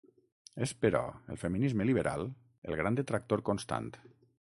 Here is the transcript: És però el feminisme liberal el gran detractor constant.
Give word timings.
És 0.65 0.71
però 0.85 1.01
el 1.33 1.37
feminisme 1.41 1.87
liberal 1.89 2.25
el 2.71 2.79
gran 2.81 2.97
detractor 3.01 3.45
constant. 3.51 3.93